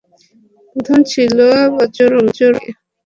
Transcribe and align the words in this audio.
প্রথম 0.71 0.99
ছিল 1.11 1.37
বজরঙ্গী। 1.75 2.47